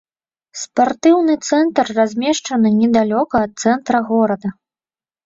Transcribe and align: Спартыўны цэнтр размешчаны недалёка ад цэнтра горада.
Спартыўны 0.59 1.35
цэнтр 1.47 1.91
размешчаны 1.97 2.71
недалёка 2.79 3.35
ад 3.49 3.53
цэнтра 3.65 3.97
горада. 4.09 4.49